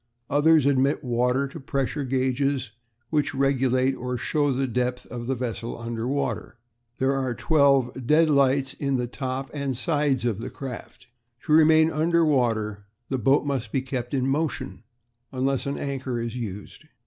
[0.31, 2.71] Others admit water to pressure gauges,
[3.11, 6.57] which regulate or show the depth of the vessel under water.
[6.97, 11.05] There are twelve deadlights in the top and sides of the craft.
[11.45, 14.81] To remain under water the boat must be kept in motion,
[15.31, 16.85] unless an anchor is used.